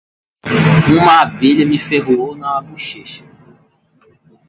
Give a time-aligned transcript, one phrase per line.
[0.95, 3.23] Um abelha me ferroou na bochecha.